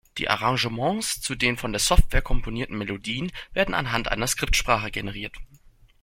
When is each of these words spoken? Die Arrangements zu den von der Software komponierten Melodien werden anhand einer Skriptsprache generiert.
Die 0.17 0.27
Arrangements 0.29 1.21
zu 1.21 1.35
den 1.35 1.57
von 1.57 1.73
der 1.73 1.79
Software 1.79 2.23
komponierten 2.23 2.75
Melodien 2.75 3.31
werden 3.53 3.75
anhand 3.75 4.07
einer 4.07 4.25
Skriptsprache 4.25 4.89
generiert. 4.89 5.37